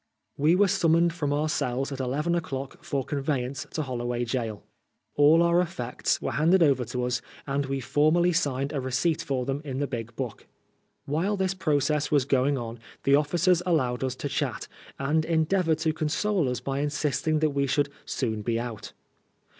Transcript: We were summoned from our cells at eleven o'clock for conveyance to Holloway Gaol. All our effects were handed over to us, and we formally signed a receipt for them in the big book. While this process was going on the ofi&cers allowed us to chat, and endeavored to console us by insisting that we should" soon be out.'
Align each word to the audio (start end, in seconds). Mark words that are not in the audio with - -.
We 0.35 0.55
were 0.55 0.67
summoned 0.67 1.13
from 1.13 1.31
our 1.31 1.47
cells 1.47 1.91
at 1.91 1.99
eleven 1.99 2.33
o'clock 2.33 2.83
for 2.83 3.05
conveyance 3.05 3.67
to 3.75 3.83
Holloway 3.83 4.25
Gaol. 4.25 4.63
All 5.13 5.43
our 5.43 5.61
effects 5.61 6.19
were 6.19 6.31
handed 6.31 6.63
over 6.63 6.83
to 6.85 7.03
us, 7.03 7.21
and 7.45 7.67
we 7.67 7.79
formally 7.81 8.33
signed 8.33 8.73
a 8.73 8.81
receipt 8.81 9.21
for 9.21 9.45
them 9.45 9.61
in 9.63 9.77
the 9.77 9.85
big 9.85 10.15
book. 10.15 10.47
While 11.05 11.37
this 11.37 11.53
process 11.53 12.09
was 12.09 12.25
going 12.25 12.57
on 12.57 12.79
the 13.03 13.13
ofi&cers 13.13 13.61
allowed 13.63 14.03
us 14.03 14.15
to 14.15 14.27
chat, 14.27 14.67
and 14.97 15.23
endeavored 15.23 15.77
to 15.85 15.93
console 15.93 16.49
us 16.49 16.61
by 16.61 16.79
insisting 16.79 17.37
that 17.37 17.51
we 17.51 17.67
should" 17.67 17.89
soon 18.03 18.41
be 18.41 18.59
out.' 18.59 18.93